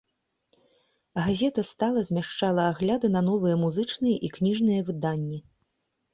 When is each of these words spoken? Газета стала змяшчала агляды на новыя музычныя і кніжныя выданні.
Газета 1.23 1.63
стала 1.71 1.99
змяшчала 2.07 2.63
агляды 2.71 3.07
на 3.17 3.21
новыя 3.29 3.55
музычныя 3.67 4.17
і 4.27 4.35
кніжныя 4.41 4.81
выданні. 4.91 5.39